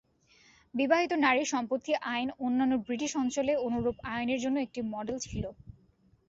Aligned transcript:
বিবাহিত 0.73 1.11
নারী 1.25 1.43
সম্পত্তি 1.45 1.91
আইন 2.11 2.27
অন্যান্য 2.39 2.73
ব্রিটিশ 2.85 3.11
অঞ্চলে 3.17 3.53
অনুরূপ 3.67 3.95
আইনের 4.11 4.39
জন্য 4.43 4.57
একটি 4.61 4.79
মডেল 4.93 5.17
ছিল। 5.25 5.43